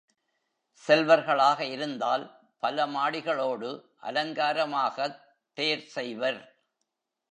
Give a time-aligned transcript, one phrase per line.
[0.85, 2.39] செல்வர்களாக இருந்தால்
[2.59, 3.69] பல மாடிகளோடு
[4.01, 5.19] அலங்காரமாகத்
[5.57, 6.59] தேர் செய்வர்.